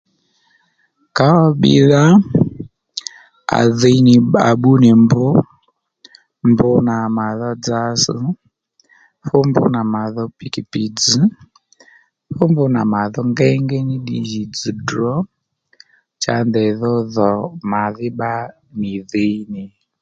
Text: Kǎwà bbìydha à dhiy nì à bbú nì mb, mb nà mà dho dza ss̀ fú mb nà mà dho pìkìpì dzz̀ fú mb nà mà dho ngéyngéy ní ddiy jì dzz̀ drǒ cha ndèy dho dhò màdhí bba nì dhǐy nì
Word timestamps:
Kǎwà 1.15 1.45
bbìydha 1.55 2.03
à 3.57 3.59
dhiy 3.79 3.99
nì 4.07 4.15
à 4.49 4.51
bbú 4.55 4.71
nì 4.83 4.89
mb, 5.03 5.11
mb 6.49 6.59
nà 6.87 6.95
mà 7.17 7.27
dho 7.39 7.51
dza 7.63 7.81
ss̀ 8.03 8.15
fú 9.25 9.35
mb 9.49 9.55
nà 9.75 9.81
mà 9.93 10.01
dho 10.13 10.23
pìkìpì 10.37 10.81
dzz̀ 10.97 11.23
fú 12.33 12.43
mb 12.51 12.59
nà 12.75 12.81
mà 12.93 13.01
dho 13.13 13.21
ngéyngéy 13.31 13.83
ní 13.89 13.95
ddiy 13.99 14.23
jì 14.29 14.41
dzz̀ 14.53 14.71
drǒ 14.87 15.13
cha 16.21 16.35
ndèy 16.47 16.71
dho 16.81 16.93
dhò 17.15 17.31
màdhí 17.71 18.07
bba 18.13 18.33
nì 18.79 18.91
dhǐy 19.09 19.35
nì 19.53 19.63